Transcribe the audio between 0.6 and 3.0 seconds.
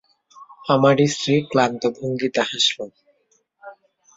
আমার স্ত্রী ক্লান্ত ভঙ্গিতে হাসল।